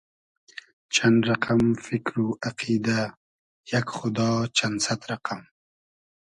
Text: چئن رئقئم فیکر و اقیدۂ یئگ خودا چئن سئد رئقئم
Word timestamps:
چئن 0.93 1.15
رئقئم 1.27 1.63
فیکر 1.83 2.15
و 2.25 2.29
اقیدۂ 2.47 3.01
یئگ 3.71 3.87
خودا 3.97 4.29
چئن 4.57 4.73
سئد 4.85 5.01
رئقئم 5.09 5.41